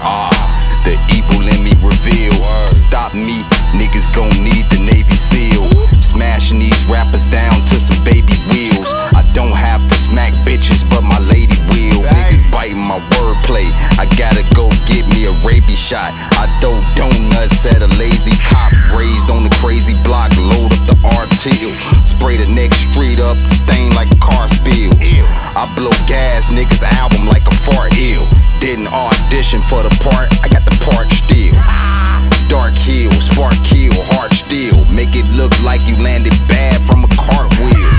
Ah, 0.00 0.30
the 0.84 0.94
evil 1.14 1.42
in 1.48 1.64
me 1.64 1.72
revealed. 1.82 2.38
Stop 2.68 3.14
me, 3.14 3.42
niggas 3.74 4.06
gon' 4.14 4.30
need 4.42 4.68
the 4.70 4.78
Navy 4.78 5.14
SEAL. 5.14 5.70
Smashing 6.00 6.60
these 6.60 6.84
rappers 6.86 7.26
down 7.26 7.64
to 7.66 7.80
some 7.80 8.02
baby 8.04 8.34
wheels. 8.50 8.86
I 9.14 9.28
don't 9.34 9.52
have 9.56 9.86
to 9.88 9.94
smack 9.94 10.32
bitches, 10.46 10.88
but 10.88 11.02
my 11.02 11.18
lady 11.18 11.56
will. 11.68 12.02
Niggas 12.02 12.50
biting 12.50 12.78
my 12.78 13.00
wordplay. 13.18 13.70
I 13.98 14.06
gotta 14.16 14.44
go 14.54 14.70
get 14.86 15.06
me 15.08 15.26
a 15.26 15.32
rabies 15.46 15.78
shot. 15.78 16.12
I 16.14 16.46
throw 16.60 16.78
donuts 16.94 17.66
at 17.66 17.82
a 17.82 17.88
lazy 17.98 18.36
cop. 18.48 18.72
Street 22.74 23.20
up, 23.20 23.36
stain 23.46 23.94
like 23.94 24.10
a 24.10 24.16
car 24.16 24.48
spill. 24.48 24.92
I 25.56 25.70
blow 25.74 25.90
gas, 26.06 26.50
niggas 26.50 26.82
album 26.82 27.26
like 27.26 27.46
a 27.46 27.54
fart 27.54 27.96
ill. 27.96 28.26
Didn't 28.60 28.88
audition 28.88 29.62
for 29.62 29.82
the 29.82 29.90
part, 30.02 30.32
I 30.44 30.48
got 30.48 30.64
the 30.64 30.76
part 30.84 31.10
still. 31.10 31.54
Dark 32.48 32.74
heel, 32.76 33.12
spark 33.20 33.54
kill, 33.64 33.92
heart 34.14 34.32
steel. 34.32 34.84
Make 34.86 35.14
it 35.14 35.26
look 35.36 35.52
like 35.62 35.86
you 35.86 35.96
landed 35.96 36.32
bad 36.48 36.80
from 36.86 37.04
a 37.04 37.08
cartwheel. 37.08 37.92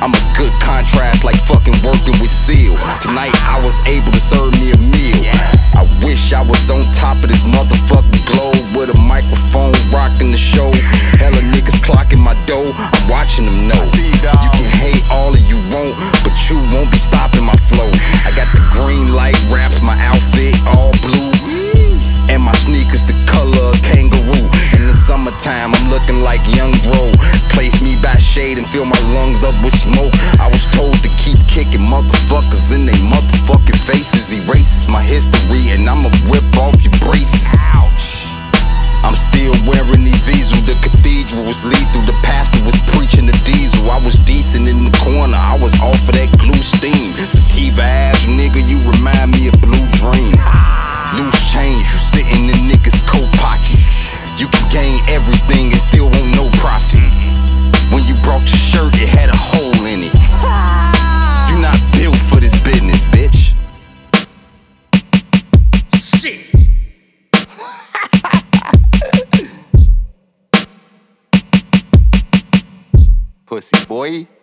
I'm 0.00 0.14
a 0.14 0.22
good 0.36 0.52
contrast, 0.62 1.24
like 1.24 1.36
fucking 1.44 1.74
working 1.84 2.18
with 2.20 2.30
Seal. 2.30 2.76
Tonight 3.02 3.34
I 3.44 3.60
was 3.64 3.80
able 3.86 4.12
to 4.12 4.20
serve 4.20 4.52
me 4.60 4.72
a 4.72 4.78
meal. 4.78 5.24
I 5.76 5.84
wish 6.04 6.32
I 6.32 6.42
was 6.42 6.70
on 6.70 6.90
top 6.92 7.22
of 7.22 7.28
this 7.28 7.42
motherfucking 7.42 8.26
globe 8.26 8.76
with 8.76 8.90
a 8.90 8.98
microphone 8.98 9.72
rocking 9.92 10.30
the 10.30 10.38
show. 10.38 10.59
Summertime, 25.50 25.74
I'm 25.74 25.90
looking 25.90 26.20
like 26.22 26.40
young 26.54 26.72
bro. 26.82 27.12
Place 27.50 27.80
me 27.82 27.96
by 27.96 28.16
shade 28.16 28.58
and 28.58 28.66
fill 28.68 28.84
my 28.84 28.98
lungs 29.12 29.44
up 29.44 29.54
with 29.64 29.74
smoke. 29.74 30.14
I 30.38 30.48
was 30.50 30.66
told 30.72 30.94
to 31.02 31.08
keep 31.18 31.38
kicking 31.48 31.80
motherfuckers 31.80 32.72
in 32.72 32.86
they 32.86 32.92
motherfucking 32.92 33.78
faces. 33.86 34.32
Erases 34.32 34.88
my 34.88 35.02
history, 35.02 35.70
and 35.70 35.88
I'ma 35.88 36.08
rip 36.08 36.19
Pussy 73.46 73.86
boy. 73.86 74.39